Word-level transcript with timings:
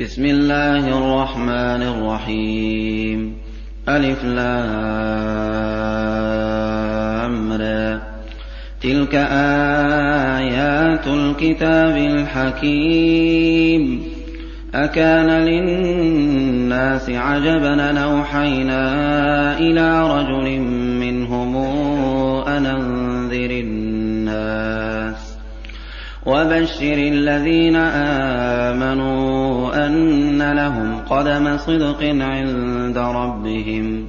بسم 0.00 0.24
الله 0.24 0.98
الرحمن 0.98 1.82
الرحيم. 1.82 3.36
ألف 3.88 4.24
لام 4.24 4.72
تلك 8.82 9.14
آيات 10.40 11.06
الكتاب 11.06 11.96
الحكيم. 11.96 14.02
أكان 14.74 15.30
للناس 15.30 17.10
عجبا 17.10 17.92
نوحينا 17.92 18.82
إلى 19.58 20.10
رجل 20.10 20.60
منهم 21.00 21.56
وبشر 26.30 26.98
الذين 26.98 27.76
آمنوا 27.76 29.86
أن 29.86 30.52
لهم 30.52 30.98
قدم 31.10 31.56
صدق 31.56 32.02
عند 32.02 32.98
ربهم. 32.98 34.06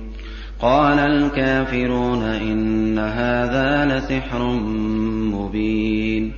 قال 0.62 0.99
الكافرون 0.99 2.23
إن 2.23 2.99
هذا 2.99 3.85
لسحر 3.85 4.43
مبين. 5.34 6.31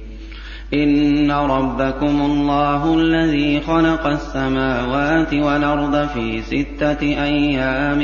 إن 0.73 1.31
ربكم 1.31 2.21
الله 2.21 2.99
الذي 2.99 3.61
خلق 3.61 4.07
السماوات 4.07 5.33
والأرض 5.33 6.07
في 6.07 6.41
ستة 6.41 7.01
أيام 7.01 8.01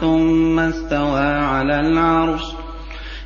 ثم 0.00 0.58
استوى 0.58 1.26
على 1.26 1.80
العرش 1.80 2.59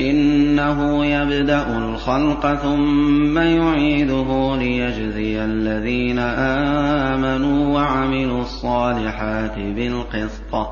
إنه 0.00 1.06
يبدأ 1.06 1.78
الخلق 1.78 2.54
ثم 2.54 3.38
يعيده 3.38 4.56
ليجزي 4.56 5.44
الذين 5.44 6.18
آمنوا 6.18 7.74
وعملوا 7.74 8.40
الصالحات 8.40 9.58
بالقسط 9.58 10.68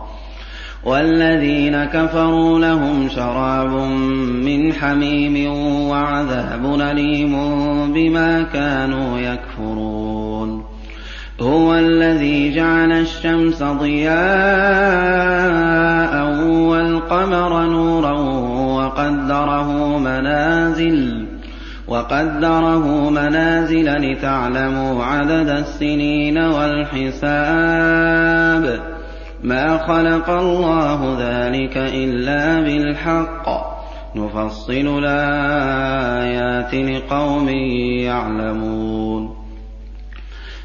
والذين 0.85 1.85
كفروا 1.85 2.59
لهم 2.59 3.09
شراب 3.09 3.71
من 4.45 4.73
حميم 4.73 5.53
وعذاب 5.89 6.81
أليم 6.81 7.33
بما 7.93 8.43
كانوا 8.43 9.19
يكفرون 9.19 10.65
هو 11.41 11.75
الذي 11.75 12.55
جعل 12.55 12.93
الشمس 12.93 13.63
ضياء 13.63 14.21
والقمر 16.45 17.67
نورا 17.67 18.13
وقدره 18.91 19.99
منازل 19.99 21.27
وقدره 21.89 23.11
منازل 23.11 23.87
لتعلموا 23.97 25.05
عدد 25.05 25.49
السنين 25.49 26.39
والحساب. 26.39 27.61
ما 29.43 29.79
خلق 29.79 30.31
الله 30.31 31.17
ذلك 31.21 31.77
إلا 31.77 32.61
بالحق. 32.61 33.47
نفصل 34.17 35.05
الآيات 35.05 36.75
لقوم 36.75 37.49
يعلمون. 37.99 39.30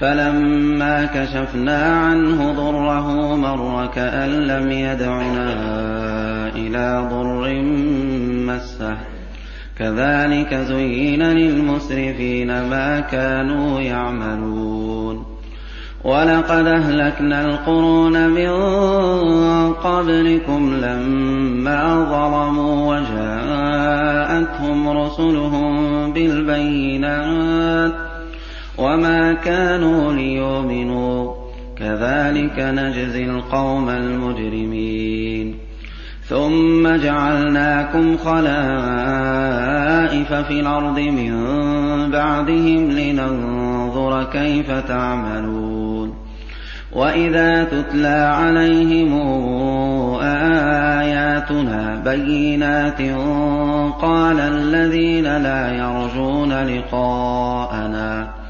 فلما 0.00 1.04
كشفنا 1.04 1.82
عنه 1.84 2.52
ضره 2.52 3.36
مر 3.36 3.86
كأن 3.86 4.30
لم 4.30 4.70
يدعنا 4.70 5.52
إلى 6.56 7.08
ضر 7.10 7.62
مسه. 8.46 8.96
كذلك 9.78 10.54
زين 10.54 11.22
للمسرفين 11.22 12.46
ما 12.46 13.00
كانوا 13.00 13.80
يعملون. 13.80 15.24
ولقد 16.04 16.66
أهلكنا 16.66 17.44
القرون 17.44 18.28
من 18.28 18.52
قبلكم 19.72 20.74
لما 20.74 22.04
ظلموا 22.10 22.96
وجاءتهم 22.96 24.88
رسلهم 24.88 26.12
بالبينات. 26.12 28.03
وما 28.78 29.32
كانوا 29.32 30.12
ليؤمنوا 30.12 31.34
كذلك 31.78 32.58
نجزي 32.58 33.24
القوم 33.24 33.88
المجرمين 33.88 35.58
ثم 36.28 36.96
جعلناكم 36.96 38.16
خلائف 38.16 38.44
في 40.32 40.60
الأرض 40.60 40.98
من 40.98 41.34
بعدهم 42.10 42.90
لننظر 42.90 44.24
كيف 44.24 44.70
تعملون 44.70 46.14
وإذا 46.92 47.64
تتلى 47.64 48.32
عليهم 48.36 49.14
آياتنا 50.22 52.02
بينات 52.04 53.02
قال 54.02 54.40
الذين 54.40 55.36
لا 55.36 55.72
يرجون 55.72 56.52
لقاءنا 56.52 58.43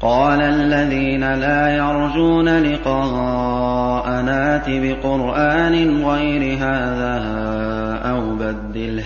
قال 0.00 0.40
الذين 0.40 1.34
لا 1.34 1.76
يرجون 1.76 2.58
لقاءنا 2.58 4.62
بقرآن 4.68 6.04
غير 6.04 6.58
هذا 6.58 7.40
نبدله 8.40 9.04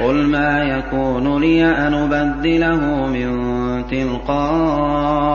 قل 0.00 0.14
ما 0.14 0.62
يكون 0.62 1.40
لي 1.40 1.64
أن 1.64 1.94
أبدله 1.94 3.06
من 3.06 3.30
تلقاء 3.86 5.26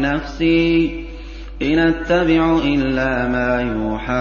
نفسي 0.00 1.04
إن 1.62 1.78
أتبع 1.78 2.58
إلا 2.64 3.28
ما 3.28 3.60
يوحى 3.60 4.14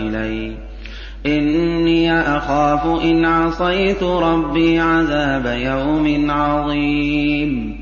إلي. 0.00 0.56
إني 1.26 2.20
أخاف 2.20 3.04
إن 3.04 3.24
عصيت 3.24 4.02
ربي 4.02 4.80
عذاب 4.80 5.46
يوم 5.46 6.30
عظيم. 6.30 7.81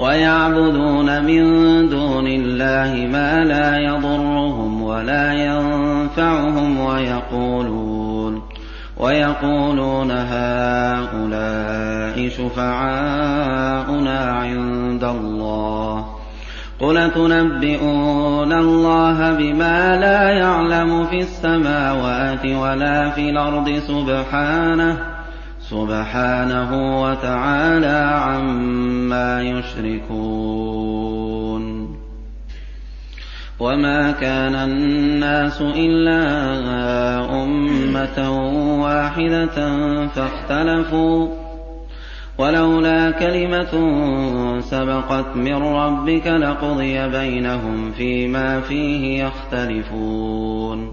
ويعبدون 0.00 1.24
من 1.24 1.42
دون 1.88 2.26
الله 2.26 3.06
ما 3.12 3.44
لا 3.44 3.76
يضرهم 3.76 4.82
ولا 4.82 5.32
ينفعهم 5.32 6.80
ويقولون 6.80 8.42
ويقولون 8.96 10.10
هؤلاء 10.10 11.30
شفعاؤنا 12.28 14.18
عند 14.20 15.04
الله 15.04 16.04
قل 16.80 17.10
تنبئون 17.10 18.52
الله 18.52 19.32
بما 19.32 19.96
لا 19.96 20.30
يعلم 20.30 21.06
في 21.06 21.18
السماوات 21.18 22.46
ولا 22.46 23.10
في 23.10 23.30
الأرض 23.30 23.70
سبحانه 23.70 25.09
سبحانه 25.70 27.02
وتعالى 27.02 27.98
عما 28.24 29.42
يشركون. 29.42 30.90
وما 33.60 34.10
كان 34.10 34.54
الناس 34.54 35.60
إلا 35.60 36.22
أمة 37.44 38.18
واحدة 38.82 39.56
فاختلفوا. 40.06 41.28
ولولا 42.38 43.10
كلمة 43.10 43.72
سبقت 44.60 45.36
من 45.36 45.62
ربك 45.62 46.26
لقضي 46.26 47.08
بينهم 47.08 47.92
فيما 47.92 48.60
فيه 48.60 49.24
يختلفون. 49.24 50.92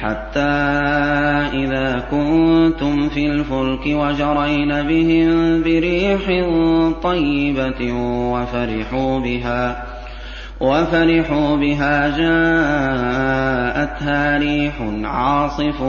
حتى 0.00 0.40
إذا 1.54 2.02
كنتم 2.10 3.08
في 3.08 3.26
الفلك 3.26 3.86
وجرين 3.86 4.82
بهم 4.82 5.62
بريح 5.62 6.20
طيبة 7.02 7.92
وفرحوا 8.32 9.20
بها 9.20 9.84
وفرحوا 10.60 11.56
بها 11.56 12.08
جاءتها 12.18 13.18
ريح 14.38 14.74
عاصف 15.04 15.80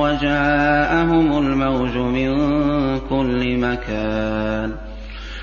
وجاءهم 0.00 1.38
الموج 1.38 1.96
من 1.96 2.38
كل 2.98 3.58
مكان. 3.58 4.72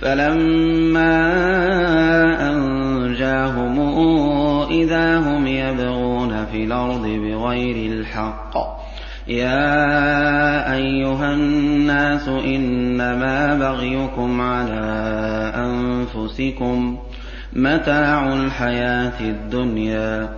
فلما 0.00 1.20
أنجاهم 2.52 3.80
إذا 4.70 5.18
هم 5.18 5.46
يبغون 5.46 6.46
في 6.52 6.64
الأرض 6.64 7.06
بغير 7.06 7.92
الحق 7.92 8.56
يا 9.28 10.74
أيها 10.74 11.32
الناس 11.32 12.28
إنما 12.28 13.54
بغيكم 13.54 14.40
على 14.40 15.52
أنفسكم 15.56 16.98
متاع 17.52 18.32
الحياة 18.32 19.20
الدنيا 19.20 20.28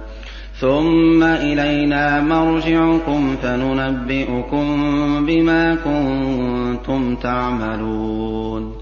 ثم 0.60 1.22
إلينا 1.22 2.20
مرجعكم 2.20 3.36
فننبئكم 3.42 4.66
بما 5.26 5.74
كنتم 5.74 7.16
تعملون 7.16 8.81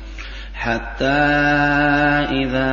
حتى 0.61 1.05
إذا 2.31 2.71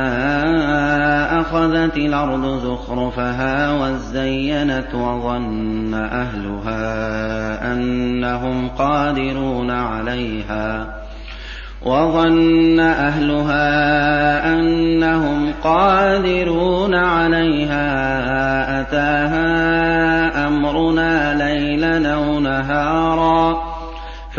أخذت 1.41 1.97
الأرض 1.97 2.59
زخرفها 2.59 3.71
وزينت 3.71 4.95
وظن 4.95 5.93
أهلها 5.93 7.73
أنهم 7.73 8.69
قادرون 8.69 9.71
عليها 9.71 10.99
وظن 11.85 12.79
أهلها 12.79 14.53
أنهم 14.53 15.53
قادرون 15.63 16.95
عليها 16.95 17.91
أتاها 18.81 20.47
أمرنا 20.47 21.33
ليلا 21.33 22.13
أو 22.13 22.39
نهارا 22.39 23.68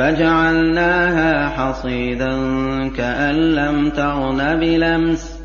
فجعلناها 0.01 1.49
حصيدا 1.49 2.33
كأن 2.89 3.35
لم 3.35 3.91
تغن 3.91 4.61
بلمس. 4.61 5.41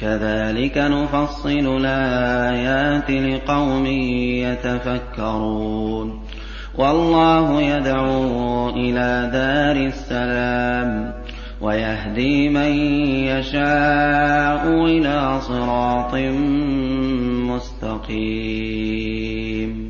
كذلك 0.00 0.78
نفصل 0.78 1.50
الآيات 1.50 3.10
لقوم 3.10 3.86
يتفكرون. 4.46 6.20
والله 6.78 7.62
يدعو 7.62 8.68
إلى 8.70 9.30
دار 9.32 9.76
السلام 9.86 11.12
ويهدي 11.60 12.48
من 12.48 12.72
يشاء 13.24 14.68
إلى 14.86 15.40
صراط 15.40 16.14
مستقيم. 18.10 19.89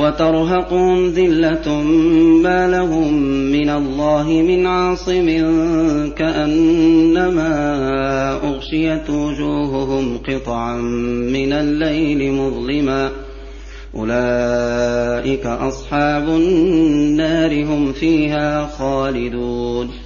وترهقهم 0.00 1.08
ذلة 1.08 1.82
ما 2.42 2.68
لهم 2.68 3.14
من 3.52 3.70
الله 3.70 4.28
من 4.28 4.66
عاصم 4.66 5.26
كأنما 6.16 7.52
أغشيت 8.44 9.10
وجوههم 9.10 10.18
قطعا 10.28 10.76
من 11.32 11.52
الليل 11.52 12.32
مظلما 12.32 13.10
أولئك 13.94 15.46
أصحاب 15.46 16.28
النار 16.28 17.64
هم 17.64 17.92
فيها 17.92 18.66
خالدون 18.66 20.05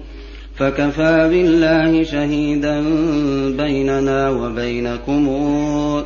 فكفى 0.61 1.29
بالله 1.29 2.03
شهيدا 2.03 2.81
بيننا 3.57 4.29
وبينكم 4.29 5.29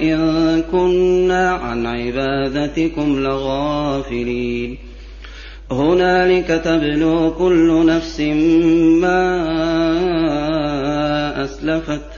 إن 0.02 0.62
كنا 0.72 1.50
عن 1.50 1.86
عبادتكم 1.86 3.20
لغافلين. 3.20 4.78
هنالك 5.72 6.48
تبلو 6.66 7.32
كل 7.32 7.86
نفس 7.86 8.20
ما 9.02 9.44
أسلفت 11.44 12.10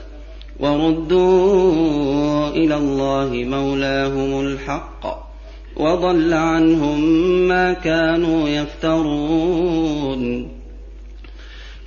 وردوا 0.60 2.48
إلى 2.48 2.76
الله 2.76 3.44
مولاهم 3.44 4.40
الحق 4.40 5.28
وضل 5.76 6.34
عنهم 6.34 7.00
ما 7.48 7.72
كانوا 7.72 8.48
يفترون. 8.48 10.18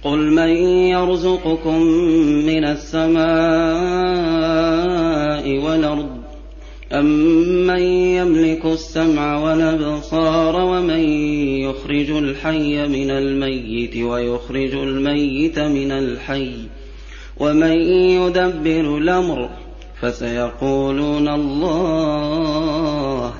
قل 0.04 0.32
من 0.32 0.50
يرزقكم 0.88 1.82
من 2.46 2.66
السماء 2.66 3.22
والأرض 5.60 6.22
أمن 6.94 7.80
يملك 8.18 8.66
السمع 8.66 9.38
والأبصار 9.38 10.56
ومن 10.56 11.00
يخرج 11.60 12.12
الحي 12.12 12.88
من 12.88 13.12
الميت 13.12 13.98
ويخرج 13.98 14.74
الميت 14.74 15.60
من 15.60 15.92
الحي 15.92 16.52
ومن 17.40 17.72
يدبر 17.92 18.98
الأمر 18.98 19.50
فسيقولون 20.02 21.30
الله 21.30 23.34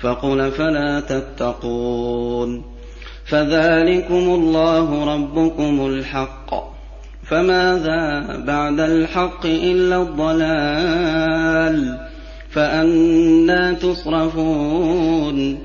فقل 0.00 0.50
فلا 0.50 1.00
تتقون 1.00 2.75
فذلكم 3.26 4.14
الله 4.14 5.14
ربكم 5.14 5.86
الحق. 5.86 6.54
فماذا 7.30 8.26
بعد 8.46 8.80
الحق 8.80 9.46
إلا 9.46 10.02
الضلال؟ 10.02 11.98
فأنا 12.50 13.72
تصرفون. 13.72 15.58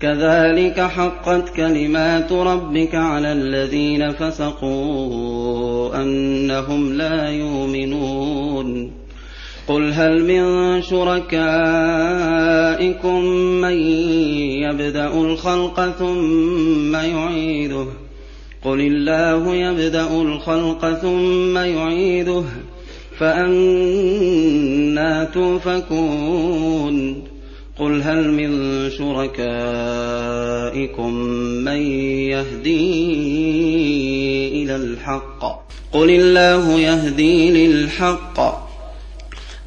كذلك 0.00 0.80
حقت 0.80 1.48
كلمات 1.56 2.32
ربك 2.32 2.94
على 2.94 3.32
الذين 3.32 4.12
فسقوا 4.12 6.02
أنهم 6.02 6.92
لا 6.92 7.30
يؤمنون. 7.30 9.01
قل 9.68 9.92
هل 9.92 10.24
من 10.24 10.82
شركائكم 10.82 11.24
من 13.60 13.72
يبدا 14.62 15.06
الخلق 15.06 15.90
ثم 15.98 16.96
يعيده؟ 16.96 17.86
قل 18.64 18.80
الله 18.80 19.54
يبدا 19.54 20.22
الخلق 20.22 20.92
ثم 20.92 21.58
يعيده 21.58 22.42
فانا 23.18 25.24
توفكون 25.24 27.22
قل 27.78 28.02
هل 28.02 28.30
من 28.30 28.90
شركائكم 28.90 29.52
من 31.64 31.82
يهدي 32.30 33.02
إلى 34.62 34.76
الحق؟ 34.76 35.62
قل 35.92 36.10
الله 36.10 36.80
يهدي 36.80 37.66
للحق. 37.66 38.71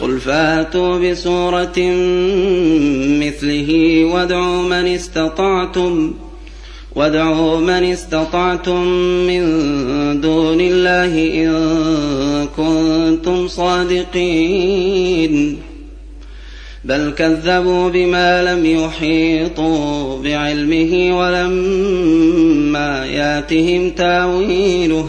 قل 0.00 0.20
فاتوا 0.20 0.98
بسورة 0.98 1.78
مثله 3.20 4.00
وادعوا 4.04 4.62
من 4.62 4.86
استطعتم 4.86 6.14
وادعوا 6.94 7.60
من 7.60 7.84
استطعتم 7.92 8.86
من 9.26 9.40
دون 10.20 10.60
الله 10.60 11.14
إن 11.44 11.52
كنتم 12.56 13.48
صادقين 13.48 14.86
بل 16.84 17.12
كذبوا 17.18 17.88
بما 17.88 18.54
لم 18.54 18.66
يحيطوا 18.66 20.22
بعلمه 20.22 21.18
ولما 21.18 23.06
ياتهم 23.06 23.90
تاويله 23.90 25.08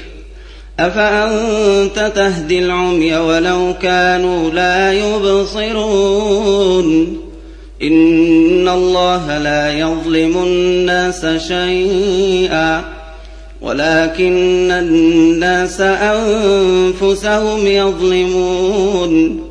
أفأنت 0.87 2.11
تهدي 2.15 2.59
العمي 2.59 3.15
ولو 3.15 3.73
كانوا 3.81 4.49
لا 4.49 4.93
يبصرون؟ 4.93 6.37
إن 7.83 8.69
الله 8.69 9.37
لا 9.37 9.79
يظلم 9.79 10.37
الناس 10.43 11.25
شيئا 11.25 12.83
ولكن 13.61 14.71
الناس 14.71 15.81
أنفسهم 15.81 17.67
يظلمون. 17.67 19.50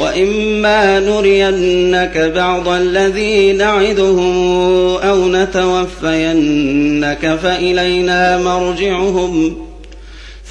وإما 0.00 1.00
نرينك 1.00 2.18
بعض 2.18 2.68
الذي 2.68 3.52
نعدهم 3.52 4.56
أو 4.96 5.28
نتوفينك 5.28 7.38
فإلينا 7.42 8.38
مرجعهم 8.38 9.56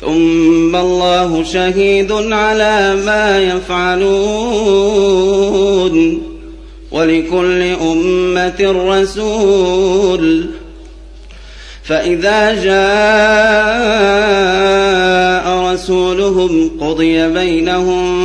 ثم 0.02 0.76
الله 0.76 1.44
شهيد 1.44 2.12
على 2.12 2.96
ما 3.06 3.40
يفعلون 3.40 4.36
ولكل 6.92 7.62
أمة 7.62 8.76
رسول 8.90 10.46
فإذا 11.84 12.64
جاء 12.64 13.76
رسولهم 15.74 16.72
قضي 16.82 17.28
بينهم 17.28 18.25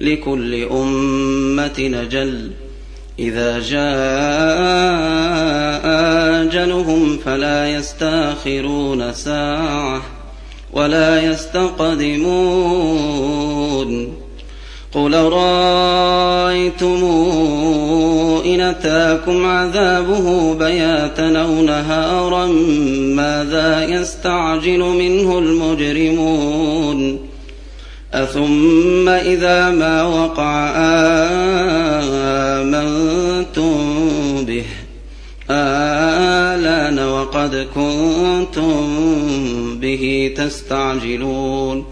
لكل 0.00 0.64
أمة 0.64 1.78
نجل. 1.78 2.50
إذا 3.18 3.58
جاء 3.58 3.80
أجلهم 6.42 7.18
فلا 7.24 7.70
يستأخرون 7.70 9.12
ساعة 9.12 10.02
ولا 10.72 11.22
يستقدمون. 11.22 12.70
قل 14.94 15.14
رأيتم 15.14 17.04
إن 18.44 18.60
أتاكم 18.60 19.46
عذابه 19.46 20.54
بياتا 20.54 21.42
أو 21.42 21.62
نهارا 21.62 22.46
ماذا 23.16 23.84
يستعجل 23.84 24.78
منه 24.78 25.38
المجرمون؟ 25.38 27.29
أثم 28.14 29.08
إذا 29.08 29.70
ما 29.70 30.02
وقع 30.02 30.72
آمنتم 32.58 33.74
به 34.44 34.64
آلان 35.50 36.98
وقد 36.98 37.68
كنتم 37.74 38.88
به 39.80 40.34
تستعجلون 40.36 41.84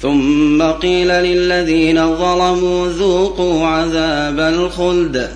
ثم 0.00 0.62
قيل 0.62 1.08
للذين 1.08 2.16
ظلموا 2.16 2.88
ذوقوا 2.88 3.66
عذاب 3.66 4.40
الخلد 4.40 5.30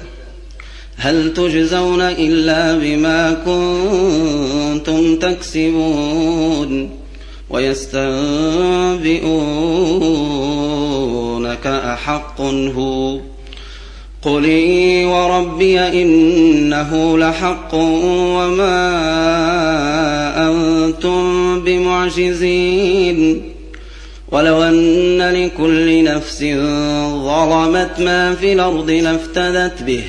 هل 0.96 1.34
تجزون 1.34 2.00
إلا 2.00 2.76
بما 2.76 3.32
كنتم 3.44 5.16
تكسبون 5.16 7.03
ويستنبئونك 7.50 9.24
أحق 11.66 12.40
هو 12.40 13.18
قل 14.22 14.46
وربي 15.06 15.80
إنه 15.80 17.18
لحق 17.18 17.74
وما 17.74 18.84
أنتم 20.48 21.60
بمعجزين 21.60 23.42
ولو 24.32 24.62
أن 24.62 25.18
لكل 25.18 26.04
نفس 26.04 26.40
ظلمت 27.24 28.00
ما 28.00 28.34
في 28.34 28.52
الأرض 28.52 28.90
لافتدت 28.90 29.82
به 29.82 30.04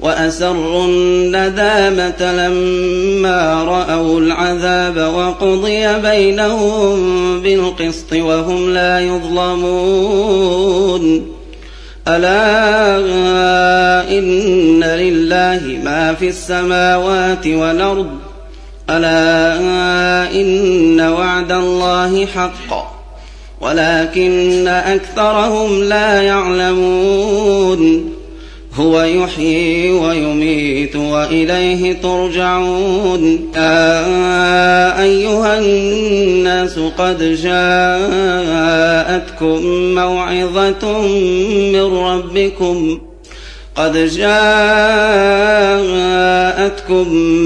وأسروا 0.00 0.84
الندامة 0.84 2.32
لما 2.32 3.64
رأوا 3.64 4.20
العذاب 4.20 5.14
وقضي 5.14 5.98
بينهم 5.98 6.96
بالقسط 7.40 8.12
وهم 8.12 8.70
لا 8.70 9.00
يظلمون. 9.00 10.54
ألا 12.08 12.98
إن 14.18 14.84
لله 14.84 15.80
ما 15.84 16.14
في 16.14 16.28
السماوات 16.28 17.46
والأرض. 17.46 18.10
ألا 18.90 19.60
إن 20.40 21.00
وعد 21.00 21.52
الله 21.52 22.26
حقّ. 22.26 22.94
ولكن 23.60 24.68
أكثرهم 24.68 25.82
لا 25.82 26.22
يعلمون. 26.22 28.13
هو 28.76 29.02
يحيي 29.02 29.90
ويميت 29.92 30.96
وإليه 30.96 31.92
ترجعون. 31.92 33.50
أيها 34.98 35.58
الناس 35.58 36.78
قد 36.78 37.18
جاءتكم 37.42 38.34
موعظة 39.94 41.02
من 41.72 41.96
ربكم. 41.96 42.98
قد 43.76 43.96
جاءتكم 44.06 44.54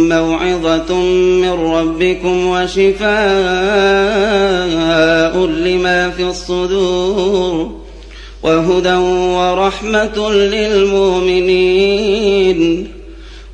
موعظة 0.09 0.95
من 1.43 1.53
ربكم 1.53 2.47
وشفاء 2.47 3.09
لما 5.47 6.11
في 6.11 6.23
الصدور. 6.23 7.78
وهدى 8.42 8.94
ورحمة 8.94 10.33
للمؤمنين. 10.33 11.59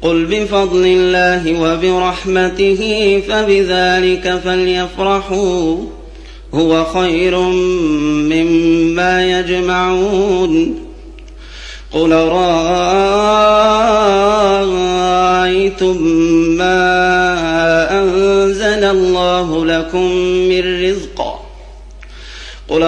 قل 0.02 0.24
بفضل 0.24 0.86
الله 0.86 1.60
وبرحمته 1.60 3.22
فبذلك 3.28 4.40
فليفرحوا. 4.44 5.76
هو 6.54 6.84
خير 6.84 7.38
مما 8.30 9.40
يجمعون. 9.40 10.74
قل 11.92 12.12
رأيتم 12.12 12.76
ما 16.58 16.84
أنزل 18.02 18.84
الله 18.84 19.66
لكم 19.66 20.12
من 20.22 20.90
رزق. 20.90 21.40
رأيتم 22.68 22.82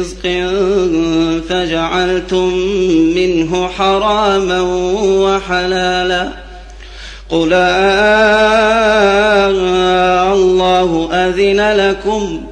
رزق 0.00 0.24
فجعلتم 1.48 2.54
منه 3.16 3.68
حراما 3.68 4.60
وحلالا 5.02 6.28
قل 7.28 7.52
الله 10.32 11.08
أذن 11.12 11.60
لكم 11.72 12.42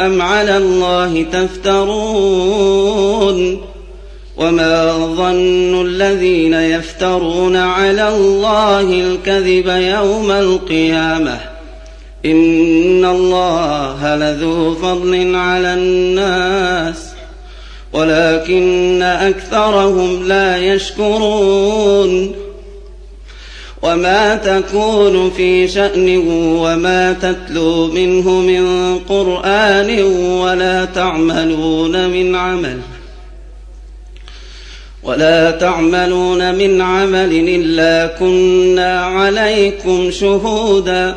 أم 0.00 0.22
على 0.22 0.56
الله 0.56 1.26
تفترون 1.32 2.52
وما 4.36 4.92
ظن 4.92 5.86
الذين 5.86 6.54
يفترون 6.54 7.56
على 7.56 8.08
الله 8.08 8.80
الكذب 8.80 9.66
يوم 9.66 10.30
القيامه 10.30 11.52
ان 12.24 13.04
الله 13.04 14.16
لذو 14.16 14.74
فضل 14.74 15.34
على 15.34 15.74
الناس 15.74 16.81
ولكن 17.92 19.02
أكثرهم 19.02 20.28
لا 20.28 20.58
يشكرون 20.58 22.34
وما 23.82 24.36
تكون 24.36 25.30
في 25.30 25.68
شأن 25.68 26.18
وما 26.58 27.12
تتلو 27.12 27.86
منه 27.86 28.30
من 28.30 28.98
قرآن 28.98 30.02
ولا 30.42 30.84
تعملون 30.84 32.10
من 32.10 32.36
عمل 32.36 32.78
ولا 35.02 35.50
تعملون 35.50 36.54
من 36.54 36.80
عمل 36.80 37.32
إلا 37.32 38.06
كنا 38.06 39.04
عليكم 39.04 40.10
شهودا 40.10 41.16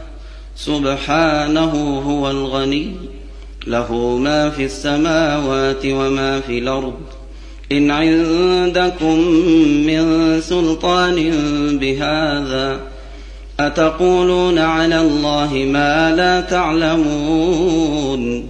سبحانه 0.65 2.01
هو 2.07 2.31
الغني 2.31 2.91
له 3.67 4.17
ما 4.17 4.49
في 4.49 4.65
السماوات 4.65 5.85
وما 5.85 6.39
في 6.39 6.57
الأرض. 6.57 6.93
إن 7.71 7.91
عندكم 7.91 9.19
من 9.87 10.41
سلطان 10.41 11.17
بهذا 11.77 12.79
أتقولون 13.59 14.59
على 14.59 15.01
الله 15.01 15.53
ما 15.53 16.15
لا 16.15 16.41
تعلمون؟ 16.41 18.47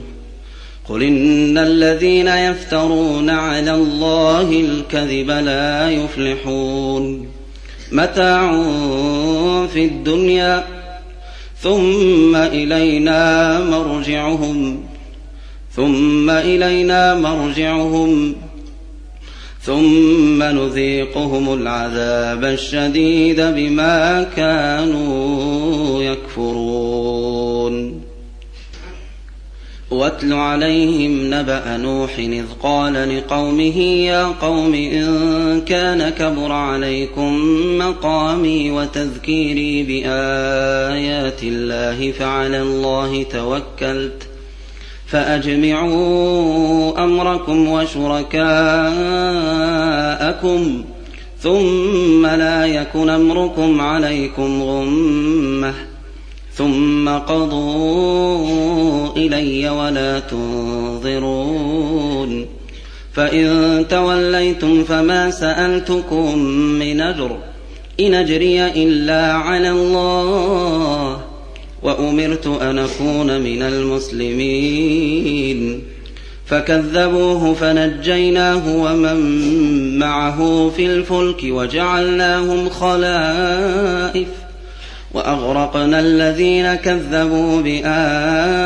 قل 0.89 1.03
إن 1.03 1.57
الذين 1.57 2.27
يفترون 2.27 3.29
على 3.29 3.73
الله 3.73 4.51
الكذب 4.51 5.31
لا 5.31 5.89
يفلحون. 5.89 7.27
متاع 7.91 8.51
في 9.73 9.85
الدنيا 9.85 10.80
ثم 11.61 12.35
إلينا 12.35 13.59
مرجعهم. 13.59 14.83
ثم 15.75 16.29
إلينا 16.29 17.15
مرجعهم. 17.15 18.35
ثم 19.61 20.43
نذيقهم 20.43 21.53
العذاب 21.53 22.45
الشديد 22.45 23.41
بما 23.41 24.23
كانوا 24.35 26.03
يكفرون. 26.03 28.00
واتل 29.91 30.33
عليهم 30.33 31.33
نبأ 31.33 31.77
نوح 31.77 32.17
إذ 32.17 32.45
قال 32.63 33.17
لقومه 33.17 33.77
يا 33.79 34.25
قوم 34.25 34.73
إن 34.73 35.61
كان 35.61 36.09
كبر 36.09 36.51
عليكم 36.51 37.39
مقامي 37.77 38.71
وتذكيري 38.71 39.83
بآيات 39.83 41.43
الله 41.43 42.11
فعلى 42.11 42.61
الله 42.61 43.23
توكلت 43.23 44.27
فأجمعوا 45.07 47.03
أمركم 47.03 47.67
وشركاءكم 47.67 48.41
ثم 51.39 52.25
لا 52.25 52.65
يكن 52.65 53.09
أمركم 53.09 53.81
عليكم 53.81 54.63
غمة 54.63 55.90
ثم 56.61 57.09
قضوا 57.09 58.37
إلي 59.17 59.69
ولا 59.69 60.19
تنظرون. 60.19 61.51
فإن 63.13 63.85
توليتم 63.89 64.83
فما 64.83 65.31
سألتكم 65.31 66.37
من 66.79 67.01
أجر 67.01 67.37
إن 67.99 68.13
أجري 68.13 68.65
إلا 68.65 69.33
على 69.33 69.71
الله 69.71 71.21
وأمرت 71.83 72.47
أن 72.47 72.79
أكون 72.79 73.41
من 73.41 73.61
المسلمين. 73.61 75.11
فكذبوه 76.45 77.53
فنجيناه 77.53 78.75
ومن 78.75 79.19
معه 79.99 80.69
في 80.75 80.85
الفلك 80.85 81.43
وجعلناهم 81.43 82.69
خلائف 82.69 84.27
وأغرقنا 85.13 85.99
الذين 85.99 86.75
كذبوا 86.75 87.61
بآياتنا. 87.61 88.61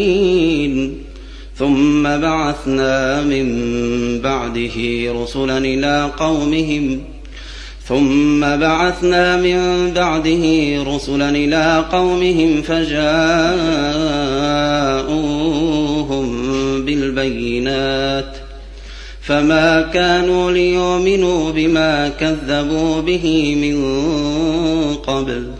ثم 1.56 2.02
بعثنا 2.02 3.22
من 3.22 3.46
بعده 4.20 4.72
رسلا 5.22 5.58
إلى 5.58 6.10
قومهم. 6.18 7.00
ثم 7.88 8.40
بعثنا 8.40 9.36
من 9.36 9.90
بعده 9.94 10.44
رسلا 10.94 11.28
إلى 11.30 11.84
قومهم 11.92 12.62
فجاءوهم 12.62 13.10
بالبينات. 16.84 18.39
فما 19.22 19.82
كانوا 19.82 20.52
ليؤمنوا 20.52 21.52
بما 21.52 22.08
كذبوا 22.08 23.00
به 23.00 23.54
من 23.54 23.84
قبل 24.94 25.50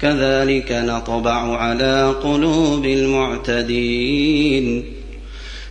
كذلك 0.00 0.72
نطبع 0.72 1.56
على 1.56 2.14
قلوب 2.22 2.84
المعتدين. 2.86 4.84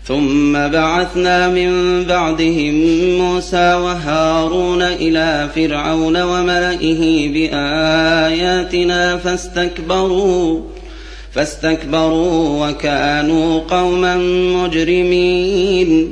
ثم 0.06 0.54
بعثنا 0.54 1.48
من 1.50 2.04
بعدهم 2.04 2.76
موسى 3.18 3.74
وهارون 3.74 4.82
إلى 4.82 5.50
فرعون 5.56 6.22
وملئه 6.22 7.30
بآياتنا 7.34 9.18
فاستكبروا 9.18 10.62
فاستكبروا 11.32 12.68
وكانوا 12.68 13.60
قوما 13.60 14.18
مجرمين. 14.64 16.12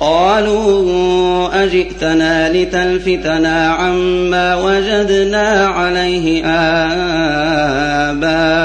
قالوا 0.00 1.64
أجئتنا 1.64 2.52
لتلفتنا 2.52 3.68
عما 3.68 4.56
وجدنا 4.56 5.66
عليه 5.66 6.44
آباءنا 8.06 8.56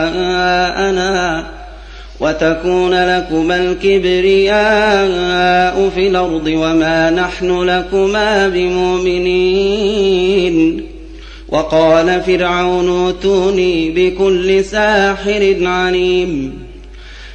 وتكون 2.20 2.94
لكما 2.94 3.56
الكبرياء 3.56 4.62
في 5.96 6.08
الأرض 6.08 6.48
وما 6.48 7.10
نحن 7.10 7.62
لكما 7.63 8.48
بمؤمنين. 8.48 9.72
وقال 11.50 12.22
فرعون 12.22 12.89
اوتوني 12.89 13.89
بكل 13.89 14.65
ساحر 14.65 15.58
عليم. 15.62 16.54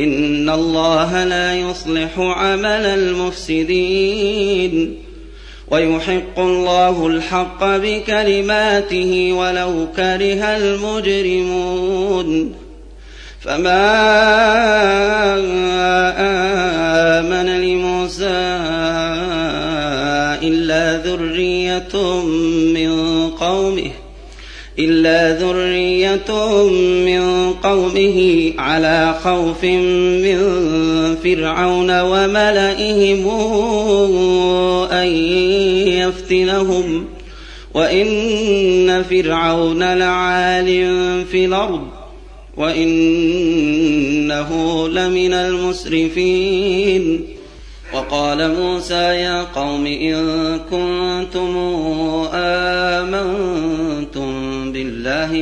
إن 0.00 0.50
الله 0.50 1.24
لا 1.24 1.54
يصلح 1.54 2.18
عمل 2.18 2.86
المفسدين 2.98 4.98
ويحق 5.70 6.38
الله 6.38 7.06
الحق 7.06 7.64
بكلماته 7.64 9.32
ولو 9.32 9.86
كره 9.96 10.44
المجرمون 10.56 12.54
فما 13.40 13.88
آمن 17.18 17.60
لموسى 17.60 18.57
إلا 24.78 25.38
ذرية 25.38 26.30
من 27.06 27.52
قومه 27.52 28.52
على 28.58 29.14
خوف 29.24 29.64
من 29.64 30.38
فرعون 31.24 32.00
وملئهم 32.00 33.28
أن 34.92 35.06
يفتنهم 35.88 37.06
وإن 37.74 39.02
فرعون 39.10 39.94
لعال 39.94 40.66
في 41.30 41.44
الأرض 41.44 41.86
وإنه 42.56 43.68
لمن 44.88 45.32
المسرفين 45.34 47.20
وقال 47.94 48.54
موسى 48.54 48.94
يا 48.94 49.42
قوم 49.42 49.86
إن 49.86 50.58
كنتم 50.70 51.56
آمنتم 52.32 53.57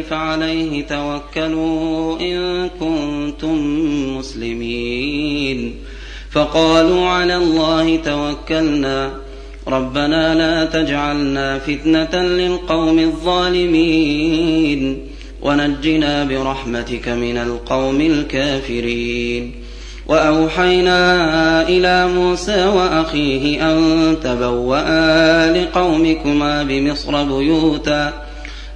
فعليه 0.02 0.87
توكلوا 0.87 2.20
إن 2.20 2.70
كنتم 2.80 3.56
مسلمين. 4.18 5.74
فقالوا 6.30 7.09
على 7.09 7.37
الله 7.37 7.96
توكلنا. 7.96 9.11
ربنا 9.68 10.35
لا 10.35 10.64
تجعلنا 10.64 11.59
فتنة 11.59 12.22
للقوم 12.22 12.98
الظالمين. 12.98 14.98
ونجنا 15.42 16.24
برحمتك 16.24 17.09
من 17.09 17.37
القوم 17.37 18.00
الكافرين. 18.00 19.52
وأوحينا 20.09 21.68
إلى 21.68 22.09
موسى 22.09 22.66
وأخيه 22.66 23.72
أن 23.72 24.16
تبوأ 24.24 25.52
لقومكما 25.52 26.62
بمصر 26.62 27.24
بيوتا. 27.24 28.26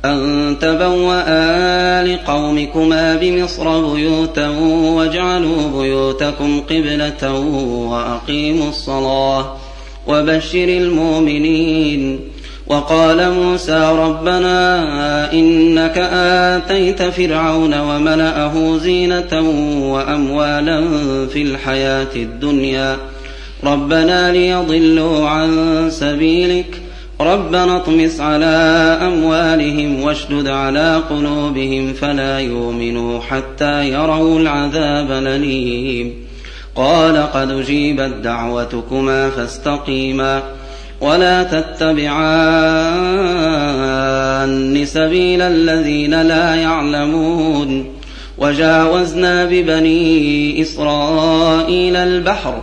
أن 0.04 0.56
تبوأ 0.60 2.02
لقومكما 2.02 3.16
بمصر 3.16 3.94
بيوتا 3.94 4.48
واجعلوا 4.96 5.82
بيوتكم 5.82 6.60
قبلة 6.60 7.32
وأقيموا 7.90 8.68
الصلاة 8.68 9.56
وبشر 10.06 10.68
المؤمنين. 10.68 12.20
وقال 12.66 13.32
موسى 13.32 13.96
ربنا 13.98 15.32
إنك 15.32 15.98
آتيت 16.12 17.02
فرعون 17.02 17.80
وملأه 17.80 18.78
زينة 18.78 19.40
وأموالا 19.92 20.80
في 21.26 21.42
الحياة 21.42 22.16
الدنيا. 22.16 22.96
ربنا 23.64 24.32
ليضلوا 24.32 25.28
عن 25.28 25.86
سبيلك 25.90 26.82
ربنا 27.20 27.76
اطمس 27.76 28.20
على 28.20 28.46
أموالهم 29.02 30.02
واشدد 30.02 30.48
على 30.48 31.02
قلوبهم 31.10 31.92
فلا 31.92 32.38
يؤمنوا 32.38 33.20
حتى 33.20 33.88
يروا 33.88 34.40
العذاب 34.40 35.10
الأليم. 35.10 36.14
قال 36.74 37.16
قد 37.32 37.50
أجيبت 37.50 38.14
دعوتكما 38.24 39.30
فاستقيما 39.30 40.42
ولا 41.00 41.42
تتبعان 41.42 42.04
سبيل 44.84 45.42
الذين 45.42 46.22
لا 46.22 46.54
يعلمون. 46.54 47.84
وجاوزنا 48.38 49.44
ببني 49.44 50.62
إسرائيل 50.62 51.96
البحر 51.96 52.62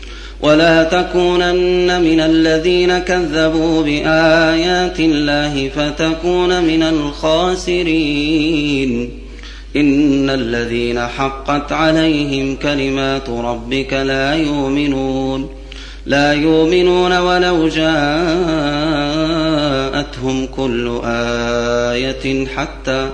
ولا 0.41 0.83
تكونن 0.83 2.01
من 2.01 2.19
الذين 2.19 2.99
كذبوا 2.99 3.83
بآيات 3.83 4.99
الله 4.99 5.69
فتكون 5.75 6.63
من 6.63 6.83
الخاسرين. 6.83 8.01
إن 9.75 10.29
الذين 10.29 11.07
حقت 11.07 11.71
عليهم 11.71 12.55
كلمات 12.55 13.29
ربك 13.29 13.93
لا 13.93 14.35
يؤمنون. 14.35 15.49
لا 16.05 16.33
يؤمنون 16.33 17.17
ولو 17.17 17.67
جاءتهم 17.67 18.05
كل 20.45 21.01
آية 21.05 22.47
حتى 22.47 23.09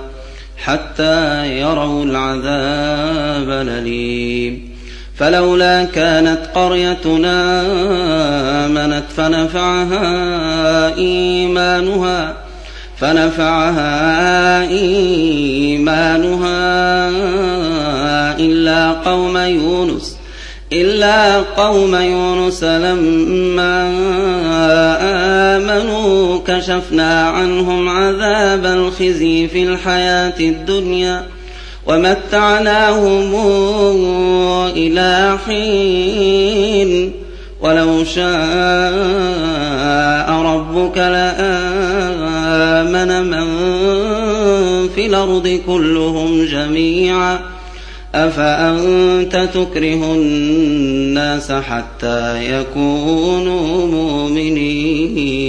حتى 0.56 1.46
يروا 1.60 2.04
العذاب 2.04 3.50
الأليم. 3.50 4.67
فلولا 5.18 5.84
كانت 5.84 6.38
قريتنا 6.54 7.62
آمنت 8.66 9.04
فنفعها 9.16 10.96
إيمانها 10.96 12.36
فنفعها 13.00 14.60
إيمانها 14.68 16.28
إلا 18.38 18.90
قوم 18.92 19.36
يونس 19.36 20.16
إلا 20.72 21.40
قوم 21.40 21.94
يونس 21.94 22.64
لما 22.64 23.90
آمنوا 25.56 26.38
كشفنا 26.46 27.28
عنهم 27.28 27.88
عذاب 27.88 28.66
الخزي 28.66 29.48
في 29.48 29.62
الحياة 29.62 30.40
الدنيا. 30.40 31.37
ومتعناهم 31.88 33.34
إلى 34.76 35.38
حين 35.46 37.12
ولو 37.60 38.04
شاء 38.04 38.28
ربك 40.30 40.98
لآمن 40.98 42.10
من 43.30 43.48
في 44.94 45.06
الأرض 45.06 45.60
كلهم 45.66 46.44
جميعا. 46.44 47.38
أفأنت 48.14 49.48
تكره 49.54 50.14
الناس 50.14 51.52
حتى 51.52 52.52
يكونوا 52.52 53.86
مؤمنين؟ 53.86 55.48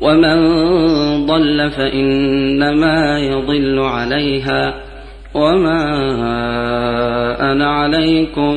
ومن 0.00 0.36
ضل 1.26 1.70
فإنما 1.70 3.18
يضل 3.18 3.78
عليها 3.78 4.74
وما 5.34 5.82
أنا 7.52 7.66
عليكم 7.66 8.54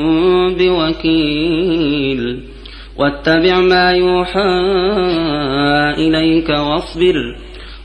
بوكيل 0.60 2.39
واتبع 2.98 3.60
ما 3.60 3.92
يوحى 3.92 4.72
إليك 5.98 6.50
واصبر 6.50 7.36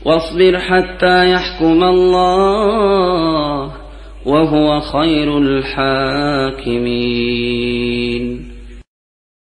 واصبر 0.05 0.59
حتى 0.59 1.31
يحكم 1.31 1.83
الله 1.83 3.71
وهو 4.25 4.79
خير 4.79 5.37
الحاكمين. 5.37 6.87